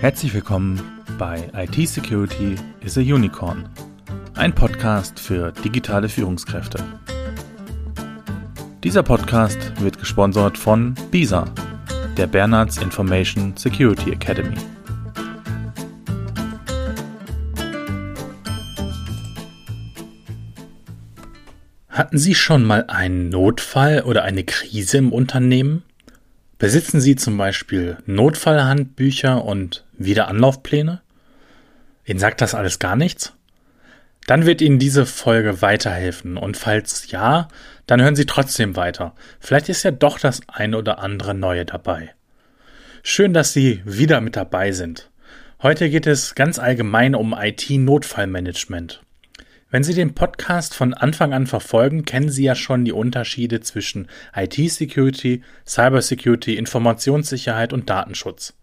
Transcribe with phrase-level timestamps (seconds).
[0.00, 0.80] Herzlich willkommen
[1.18, 3.68] bei IT Security is a Unicorn,
[4.32, 6.82] ein Podcast für digitale Führungskräfte.
[8.82, 11.44] Dieser Podcast wird gesponsert von BISA,
[12.16, 14.56] der Bernards Information Security Academy.
[21.90, 25.82] Hatten Sie schon mal einen Notfall oder eine Krise im Unternehmen?
[26.56, 31.02] Besitzen Sie zum Beispiel Notfallhandbücher und Wiederanlaufpläne?
[32.04, 33.34] Ihnen sagt das alles gar nichts?
[34.26, 37.48] Dann wird Ihnen diese Folge weiterhelfen und falls ja,
[37.86, 39.14] dann hören Sie trotzdem weiter.
[39.38, 42.14] Vielleicht ist ja doch das ein oder andere Neue dabei.
[43.02, 45.10] Schön, dass Sie wieder mit dabei sind.
[45.62, 49.02] Heute geht es ganz allgemein um IT-Notfallmanagement.
[49.70, 54.08] Wenn Sie den Podcast von Anfang an verfolgen, kennen Sie ja schon die Unterschiede zwischen
[54.34, 58.54] IT-Security, Cybersecurity, Informationssicherheit und Datenschutz.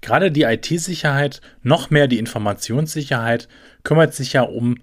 [0.00, 3.48] Gerade die IT-Sicherheit, noch mehr die Informationssicherheit,
[3.82, 4.78] kümmert sich ja um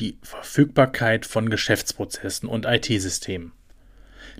[0.00, 3.52] die Verfügbarkeit von Geschäftsprozessen und IT-Systemen.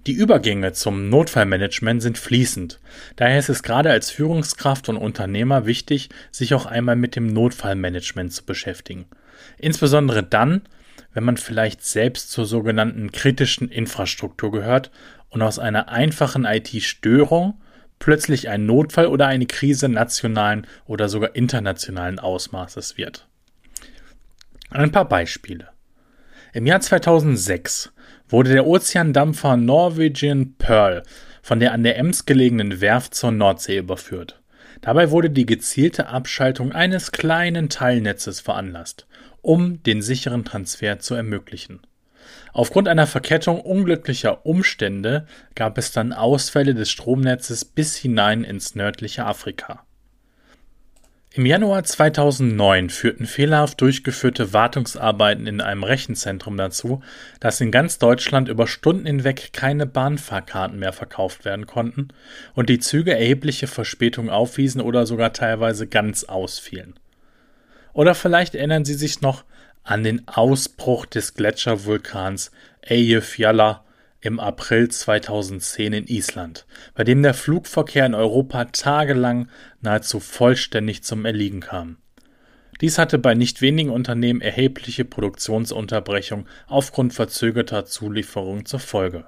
[0.06, 2.80] Die Übergänge zum Notfallmanagement sind fließend.
[3.16, 8.32] Daher ist es gerade als Führungskraft und Unternehmer wichtig, sich auch einmal mit dem Notfallmanagement
[8.32, 9.06] zu beschäftigen–
[9.58, 10.62] Insbesondere dann,
[11.14, 14.90] wenn man vielleicht selbst zur sogenannten kritischen Infrastruktur gehört
[15.30, 17.60] und aus einer einfachen IT-Störung
[18.02, 23.28] plötzlich ein Notfall oder eine Krise nationalen oder sogar internationalen Ausmaßes wird.
[24.70, 25.68] Ein paar Beispiele.
[26.52, 27.92] Im Jahr 2006
[28.28, 31.04] wurde der Ozeandampfer Norwegian Pearl
[31.42, 34.42] von der an der Ems gelegenen Werft zur Nordsee überführt.
[34.80, 39.06] Dabei wurde die gezielte Abschaltung eines kleinen Teilnetzes veranlasst
[39.42, 41.80] um den sicheren Transfer zu ermöglichen.
[42.52, 49.24] Aufgrund einer Verkettung unglücklicher Umstände gab es dann Ausfälle des Stromnetzes bis hinein ins nördliche
[49.24, 49.84] Afrika.
[51.34, 57.00] Im Januar 2009 führten fehlerhaft durchgeführte Wartungsarbeiten in einem Rechenzentrum dazu,
[57.40, 62.08] dass in ganz Deutschland über Stunden hinweg keine Bahnfahrkarten mehr verkauft werden konnten
[62.52, 66.96] und die Züge erhebliche Verspätungen aufwiesen oder sogar teilweise ganz ausfielen.
[67.94, 69.44] Oder vielleicht erinnern Sie sich noch
[69.84, 72.50] an den Ausbruch des Gletschervulkans
[72.82, 73.84] Eyjafjalla
[74.20, 79.48] im April 2010 in Island, bei dem der Flugverkehr in Europa tagelang
[79.80, 81.96] nahezu vollständig zum Erliegen kam.
[82.80, 89.26] Dies hatte bei nicht wenigen Unternehmen erhebliche Produktionsunterbrechungen aufgrund verzögerter Zulieferungen zur Folge.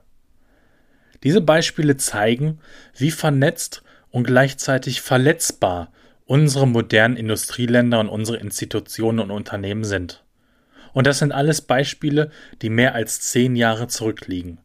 [1.22, 2.60] Diese Beispiele zeigen,
[2.96, 5.92] wie vernetzt und gleichzeitig verletzbar
[6.26, 10.24] unsere modernen Industrieländer und unsere Institutionen und Unternehmen sind.
[10.94, 12.30] Und das sind alles Beispiele,
[12.62, 14.58] die mehr als zehn Jahre zurückliegen.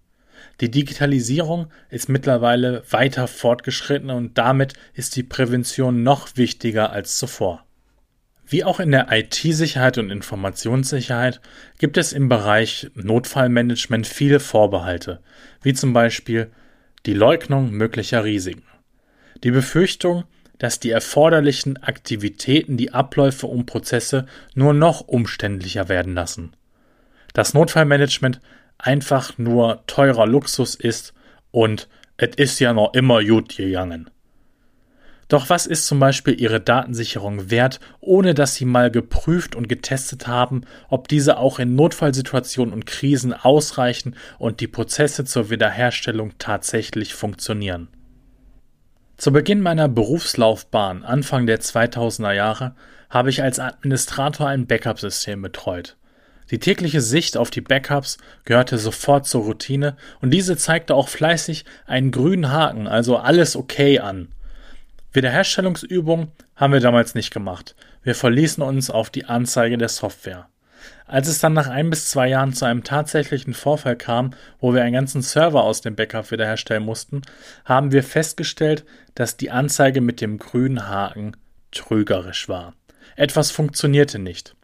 [0.61, 7.65] Die Digitalisierung ist mittlerweile weiter fortgeschritten und damit ist die Prävention noch wichtiger als zuvor.
[8.45, 11.39] Wie auch in der IT-Sicherheit und Informationssicherheit
[11.77, 15.21] gibt es im Bereich Notfallmanagement viele Vorbehalte,
[15.61, 16.49] wie zum Beispiel
[17.05, 18.63] die Leugnung möglicher Risiken.
[19.43, 20.23] Die Befürchtung,
[20.59, 26.53] dass die erforderlichen Aktivitäten die Abläufe und Prozesse nur noch umständlicher werden lassen.
[27.33, 28.39] Das Notfallmanagement
[28.77, 31.13] einfach nur teurer Luxus ist
[31.51, 31.87] und
[32.17, 34.09] es ist ja noch immer gut gegangen.
[35.29, 40.27] Doch was ist zum Beispiel Ihre Datensicherung wert, ohne dass Sie mal geprüft und getestet
[40.27, 47.13] haben, ob diese auch in Notfallsituationen und Krisen ausreichen und die Prozesse zur Wiederherstellung tatsächlich
[47.13, 47.89] funktionieren?
[49.19, 52.73] Zu Beginn meiner Berufslaufbahn Anfang der 2000er Jahre
[53.09, 55.97] habe ich als Administrator ein Backup-System betreut.
[56.51, 61.65] Die tägliche Sicht auf die Backups gehörte sofort zur Routine und diese zeigte auch fleißig
[61.85, 64.29] einen grünen Haken, also alles okay an.
[65.11, 67.75] Wiederherstellungsübungen haben wir damals nicht gemacht.
[68.01, 70.47] Wir verließen uns auf die Anzeige der Software.
[71.05, 74.83] Als es dann nach ein bis zwei Jahren zu einem tatsächlichen Vorfall kam, wo wir
[74.83, 77.23] einen ganzen Server aus dem Backup wiederherstellen mussten,
[77.65, 81.35] haben wir festgestellt, dass die Anzeige mit dem grünen Haken
[81.71, 82.73] trügerisch war.
[83.15, 84.55] Etwas funktionierte nicht.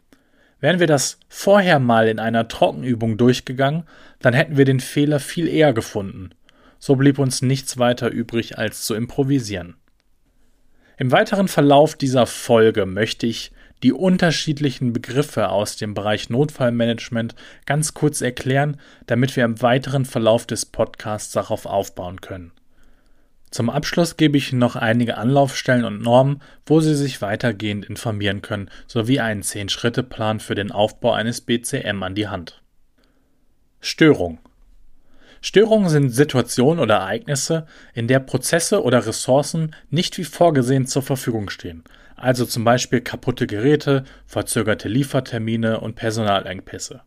[0.60, 3.84] Wären wir das vorher mal in einer Trockenübung durchgegangen,
[4.20, 6.30] dann hätten wir den Fehler viel eher gefunden.
[6.78, 9.76] So blieb uns nichts weiter übrig, als zu improvisieren.
[10.96, 13.52] Im weiteren Verlauf dieser Folge möchte ich
[13.82, 17.34] die unterschiedlichen Begriffe aus dem Bereich Notfallmanagement
[17.66, 22.52] ganz kurz erklären, damit wir im weiteren Verlauf des Podcasts darauf aufbauen können.
[23.50, 28.42] Zum Abschluss gebe ich Ihnen noch einige Anlaufstellen und Normen, wo Sie sich weitergehend informieren
[28.42, 32.62] können, sowie einen 10-Schritte-Plan für den Aufbau eines BCM an die Hand.
[33.80, 34.40] Störung
[35.40, 41.50] Störungen sind Situationen oder Ereignisse, in der Prozesse oder Ressourcen nicht wie vorgesehen zur Verfügung
[41.50, 41.84] stehen.
[42.16, 47.02] also zum Beispiel kaputte Geräte, verzögerte Liefertermine und Personalengpässe.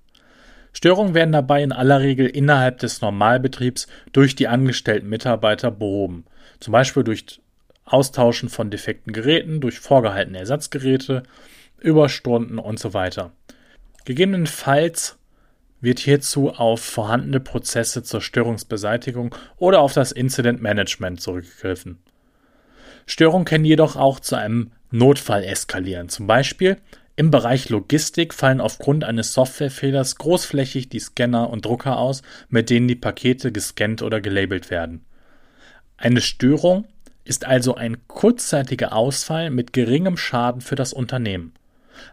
[0.72, 6.26] Störungen werden dabei in aller Regel innerhalb des Normalbetriebs durch die angestellten Mitarbeiter behoben,
[6.60, 7.42] zum Beispiel durch
[7.86, 11.24] Austauschen von defekten Geräten, durch vorgehaltene Ersatzgeräte,
[11.80, 13.32] Überstunden und so weiter.
[14.06, 15.18] Gegebenenfalls
[15.82, 22.00] wird hierzu auf vorhandene Prozesse zur Störungsbeseitigung oder auf das Incident Management zurückgegriffen.
[23.06, 26.10] Störungen können jedoch auch zu einem Notfall eskalieren.
[26.10, 26.78] Zum Beispiel
[27.16, 32.88] im Bereich Logistik fallen aufgrund eines Softwarefehlers großflächig die Scanner und Drucker aus, mit denen
[32.88, 35.04] die Pakete gescannt oder gelabelt werden.
[35.98, 36.88] Eine Störung
[37.26, 41.54] ist also ein kurzzeitiger Ausfall mit geringem Schaden für das Unternehmen.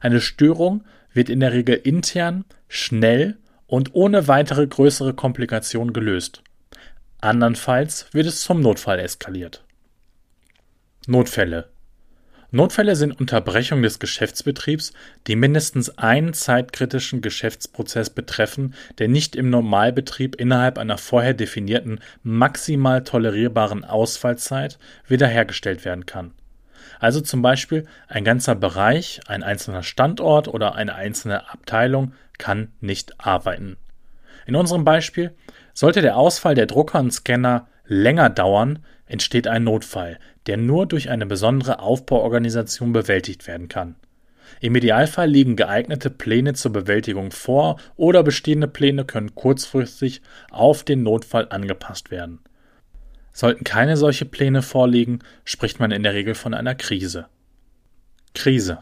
[0.01, 0.83] Eine Störung
[1.13, 3.37] wird in der Regel intern, schnell
[3.67, 6.43] und ohne weitere größere Komplikationen gelöst.
[7.21, 9.65] Andernfalls wird es zum Notfall eskaliert.
[11.07, 11.69] Notfälle
[12.53, 14.93] Notfälle sind Unterbrechungen des Geschäftsbetriebs,
[15.27, 23.03] die mindestens einen zeitkritischen Geschäftsprozess betreffen, der nicht im Normalbetrieb innerhalb einer vorher definierten maximal
[23.03, 26.33] tolerierbaren Ausfallzeit wiederhergestellt werden kann.
[27.01, 33.15] Also zum Beispiel ein ganzer Bereich, ein einzelner Standort oder eine einzelne Abteilung kann nicht
[33.19, 33.77] arbeiten.
[34.47, 35.35] In unserem Beispiel
[35.75, 41.11] sollte der Ausfall der Drucker und Scanner länger dauern, entsteht ein Notfall, der nur durch
[41.11, 43.97] eine besondere Aufbauorganisation bewältigt werden kann.
[44.61, 51.03] Im Idealfall liegen geeignete Pläne zur Bewältigung vor oder bestehende Pläne können kurzfristig auf den
[51.03, 52.41] Notfall angepasst werden.
[53.37, 57.27] Sollten keine solche Pläne vorliegen, spricht man in der Regel von einer Krise.
[58.35, 58.79] Krise.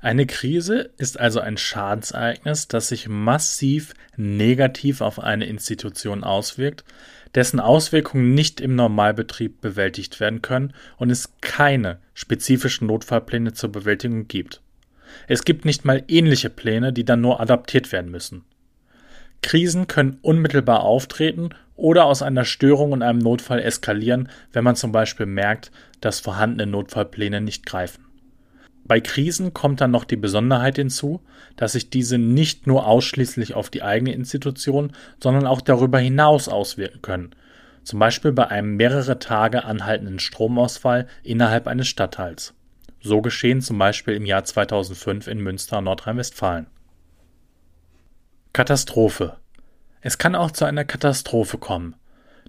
[0.00, 6.82] Eine Krise ist also ein Schadensereignis, das sich massiv negativ auf eine Institution auswirkt,
[7.36, 14.26] dessen Auswirkungen nicht im Normalbetrieb bewältigt werden können und es keine spezifischen Notfallpläne zur Bewältigung
[14.26, 14.60] gibt.
[15.28, 18.44] Es gibt nicht mal ähnliche Pläne, die dann nur adaptiert werden müssen.
[19.44, 24.90] Krisen können unmittelbar auftreten oder aus einer Störung und einem Notfall eskalieren, wenn man zum
[24.90, 25.70] Beispiel merkt,
[26.00, 28.06] dass vorhandene Notfallpläne nicht greifen.
[28.86, 31.20] Bei Krisen kommt dann noch die Besonderheit hinzu,
[31.56, 34.92] dass sich diese nicht nur ausschließlich auf die eigene Institution,
[35.22, 37.30] sondern auch darüber hinaus auswirken können,
[37.82, 42.54] zum Beispiel bei einem mehrere Tage anhaltenden Stromausfall innerhalb eines Stadtteils.
[43.02, 46.66] So geschehen zum Beispiel im Jahr 2005 in Münster, Nordrhein-Westfalen.
[48.54, 49.34] Katastrophe.
[50.00, 51.96] Es kann auch zu einer Katastrophe kommen.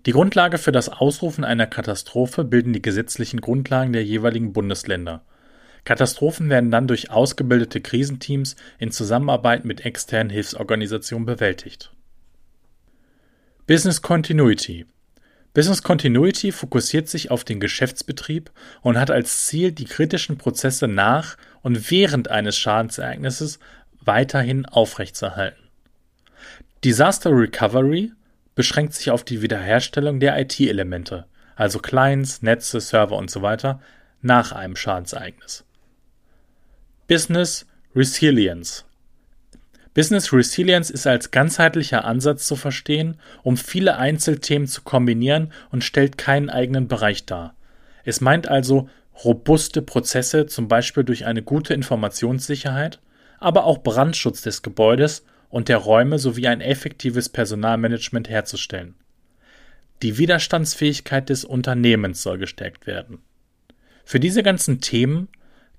[0.05, 5.23] Die Grundlage für das Ausrufen einer Katastrophe bilden die gesetzlichen Grundlagen der jeweiligen Bundesländer.
[5.83, 11.91] Katastrophen werden dann durch ausgebildete Krisenteams in Zusammenarbeit mit externen Hilfsorganisationen bewältigt.
[13.65, 14.85] Business Continuity
[15.55, 18.51] Business Continuity fokussiert sich auf den Geschäftsbetrieb
[18.83, 23.57] und hat als Ziel, die kritischen Prozesse nach und während eines Schadensereignisses
[24.01, 25.64] weiterhin aufrechtzuerhalten.
[26.83, 28.11] Disaster Recovery
[28.53, 31.25] beschränkt sich auf die Wiederherstellung der IT-Elemente,
[31.55, 33.57] also Clients, Netze, Server usw.
[33.59, 33.79] So
[34.21, 35.65] nach einem Schadensereignis.
[37.07, 38.85] Business Resilience.
[39.93, 46.17] Business Resilience ist als ganzheitlicher Ansatz zu verstehen, um viele Einzelthemen zu kombinieren und stellt
[46.17, 47.55] keinen eigenen Bereich dar.
[48.03, 48.89] Es meint also
[49.23, 52.99] robuste Prozesse, zum Beispiel durch eine gute Informationssicherheit,
[53.39, 55.23] aber auch Brandschutz des Gebäudes
[55.55, 58.93] und der Räume sowie ein effektives Personalmanagement herzustellen.
[60.01, 63.19] Die Widerstandsfähigkeit des Unternehmens soll gestärkt werden.
[64.03, 65.29] Für diese ganzen Themen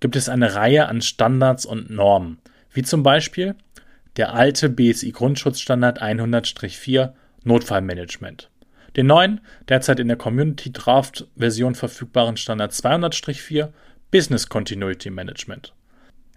[0.00, 2.38] gibt es eine Reihe an Standards und Normen,
[2.72, 3.54] wie zum Beispiel
[4.16, 7.12] der alte BSI Grundschutzstandard 100-4
[7.44, 8.48] Notfallmanagement,
[8.96, 13.68] den neuen, derzeit in der Community Draft Version verfügbaren Standard 200-4
[14.10, 15.74] Business Continuity Management.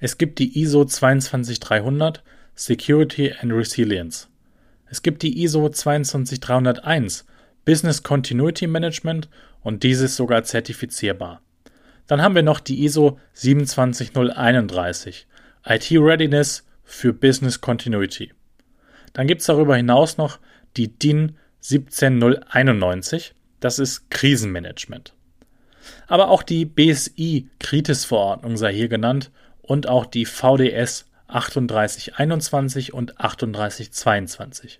[0.01, 2.22] Es gibt die ISO 22300
[2.59, 4.27] Security and Resilience.
[4.87, 7.25] Es gibt die ISO 22301
[7.63, 9.29] Business Continuity Management
[9.61, 11.41] und dieses sogar zertifizierbar.
[12.07, 15.25] Dann haben wir noch die ISO 27031,
[15.65, 18.33] IT Readiness für Business Continuity.
[19.13, 20.39] Dann gibt es darüber hinaus noch
[20.75, 25.13] die DIN 17091, das ist Krisenmanagement.
[26.07, 34.79] Aber auch die BSI Kritis-Verordnung sei hier genannt und auch die VDS 3821 und 3822.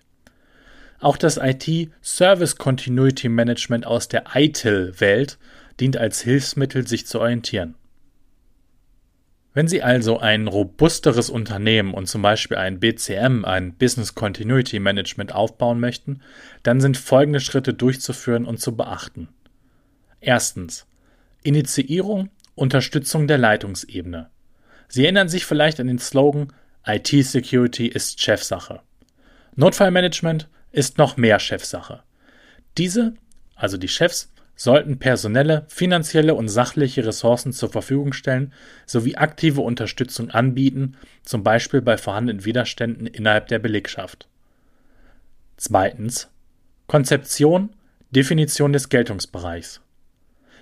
[1.00, 5.38] Auch das IT Service Continuity Management aus der ITIL-Welt
[5.80, 7.74] dient als Hilfsmittel, sich zu orientieren.
[9.52, 15.34] Wenn Sie also ein robusteres Unternehmen und zum Beispiel ein BCM, ein Business Continuity Management
[15.34, 16.20] aufbauen möchten,
[16.62, 19.28] dann sind folgende Schritte durchzuführen und zu beachten.
[20.20, 20.86] Erstens
[21.42, 24.28] Initiierung Unterstützung der Leitungsebene.
[24.90, 26.52] Sie erinnern sich vielleicht an den Slogan
[26.84, 28.80] IT-Security ist Chefsache.
[29.54, 32.02] Notfallmanagement ist noch mehr Chefsache.
[32.76, 33.14] Diese,
[33.54, 38.52] also die Chefs, sollten personelle, finanzielle und sachliche Ressourcen zur Verfügung stellen
[38.84, 44.28] sowie aktive Unterstützung anbieten, zum Beispiel bei vorhandenen Widerständen innerhalb der Belegschaft.
[45.56, 46.28] Zweitens
[46.88, 47.70] Konzeption,
[48.10, 49.80] Definition des Geltungsbereichs.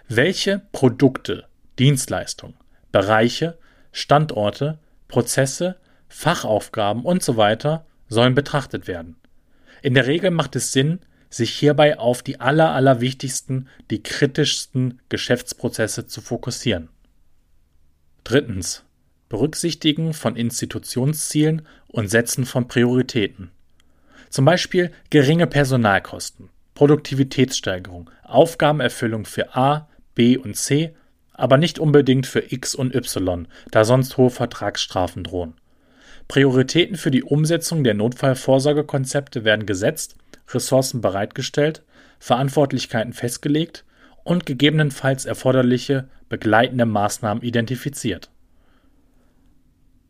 [0.06, 1.46] Welche Produkte,
[1.78, 2.56] Dienstleistungen,
[2.92, 3.58] Bereiche,
[3.98, 4.78] Standorte,
[5.08, 5.76] Prozesse,
[6.08, 7.56] Fachaufgaben usw.
[7.60, 9.16] So sollen betrachtet werden.
[9.82, 11.00] In der Regel macht es Sinn,
[11.30, 16.88] sich hierbei auf die aller, allerwichtigsten, die kritischsten Geschäftsprozesse zu fokussieren.
[18.22, 18.84] Drittens.
[19.28, 23.50] Berücksichtigen von Institutionszielen und Setzen von Prioritäten.
[24.30, 30.94] Zum Beispiel geringe Personalkosten, Produktivitätssteigerung, Aufgabenerfüllung für A, B und C,
[31.38, 35.54] aber nicht unbedingt für X und Y, da sonst hohe Vertragsstrafen drohen.
[36.26, 40.16] Prioritäten für die Umsetzung der Notfallvorsorgekonzepte werden gesetzt
[40.50, 41.82] Ressourcen bereitgestellt,
[42.18, 43.84] Verantwortlichkeiten festgelegt
[44.24, 48.30] und gegebenenfalls erforderliche begleitende Maßnahmen identifiziert.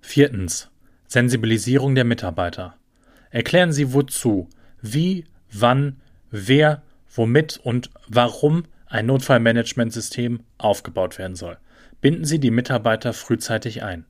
[0.01, 0.71] Viertens.
[1.07, 2.75] Sensibilisierung der Mitarbeiter.
[3.31, 4.49] Erklären Sie wozu,
[4.83, 5.97] wie, wann,
[6.31, 6.83] wer,
[7.15, 11.59] womit und warum ein Notfallmanagementsystem aufgebaut werden soll.
[12.01, 14.05] Binden Sie die Mitarbeiter frühzeitig ein.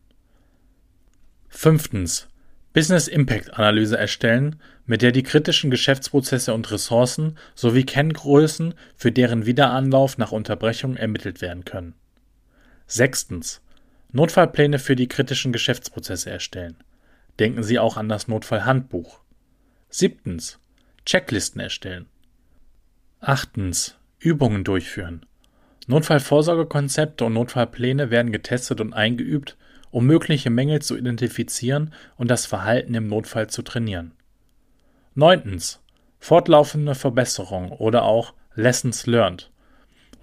[1.48, 2.28] Fünftens.
[2.74, 9.46] Business Impact Analyse erstellen, mit der die kritischen Geschäftsprozesse und Ressourcen sowie Kenngrößen für deren
[9.46, 11.94] Wiederanlauf nach Unterbrechung ermittelt werden können.
[12.86, 13.62] Sechstens.
[14.12, 16.76] Notfallpläne für die kritischen Geschäftsprozesse erstellen.
[17.38, 19.20] Denken Sie auch an das Notfallhandbuch.
[19.90, 20.58] Siebtens.
[21.04, 22.06] Checklisten erstellen.
[23.20, 23.97] Achtens.
[24.18, 25.24] Übungen durchführen.
[25.86, 29.56] Notfallvorsorgekonzepte und Notfallpläne werden getestet und eingeübt,
[29.90, 34.12] um mögliche Mängel zu identifizieren und das Verhalten im Notfall zu trainieren.
[35.14, 35.80] Neuntens.
[36.20, 39.50] Fortlaufende Verbesserung oder auch Lessons learned.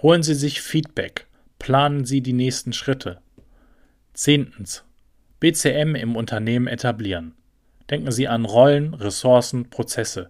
[0.02, 1.26] Holen Sie sich Feedback.
[1.58, 3.22] Planen Sie die nächsten Schritte.
[4.14, 4.84] Zehntens.
[5.40, 7.34] BCM im Unternehmen etablieren.
[7.90, 10.30] Denken Sie an Rollen, Ressourcen, Prozesse.